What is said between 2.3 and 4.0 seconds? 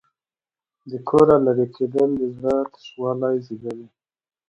زړه تشوالی زېږوي.